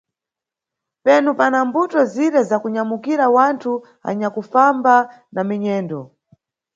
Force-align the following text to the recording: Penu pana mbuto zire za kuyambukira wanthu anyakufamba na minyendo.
Penu 1.03 1.29
pana 1.39 1.59
mbuto 1.67 1.99
zire 2.13 2.41
za 2.49 2.57
kuyambukira 2.63 3.25
wanthu 3.35 3.73
anyakufamba 4.09 4.95
na 5.33 5.41
minyendo. 5.49 5.99